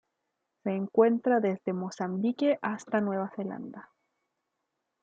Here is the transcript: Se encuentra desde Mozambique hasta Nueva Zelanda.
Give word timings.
Se 0.63 0.71
encuentra 0.71 1.39
desde 1.41 1.73
Mozambique 1.73 2.57
hasta 2.63 3.01
Nueva 3.01 3.29
Zelanda. 3.35 3.91